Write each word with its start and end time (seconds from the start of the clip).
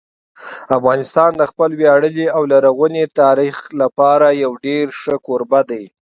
افغانستان 0.77 1.29
د 1.37 1.43
خپل 1.51 1.69
ویاړلي 1.81 2.25
او 2.35 2.41
لرغوني 2.51 3.03
تاریخ 3.21 3.55
لپاره 3.81 4.27
یو 4.43 4.51
ډېر 4.65 4.85
ښه 4.99 5.15
کوربه 5.25 5.61
دی. 5.69 5.83